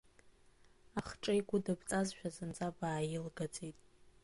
Ахҿа 0.99 1.33
игәыдыбҵазшәа 1.39 2.29
зынӡа 2.35 2.67
бааилгаӡеит! 2.77 3.77